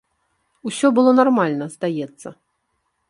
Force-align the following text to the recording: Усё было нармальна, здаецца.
Усё 0.71 0.87
было 0.99 1.11
нармальна, 1.19 1.65
здаецца. 1.75 2.27